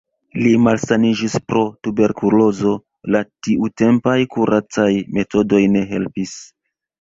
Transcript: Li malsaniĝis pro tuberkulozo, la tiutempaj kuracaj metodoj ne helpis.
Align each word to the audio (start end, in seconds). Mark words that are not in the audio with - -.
Li 0.43 0.51
malsaniĝis 0.67 1.35
pro 1.51 1.61
tuberkulozo, 1.87 2.71
la 3.17 3.21
tiutempaj 3.49 4.17
kuracaj 4.37 4.89
metodoj 5.19 5.61
ne 5.77 5.85
helpis. 5.93 6.35